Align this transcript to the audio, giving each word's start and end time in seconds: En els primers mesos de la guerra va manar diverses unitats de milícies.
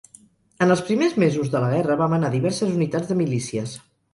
En 0.65 0.73
els 0.75 0.81
primers 0.87 1.13
mesos 1.25 1.51
de 1.55 1.61
la 1.65 1.69
guerra 1.75 1.99
va 2.01 2.09
manar 2.17 2.33
diverses 2.37 2.75
unitats 2.81 3.13
de 3.13 3.19
milícies. 3.25 3.77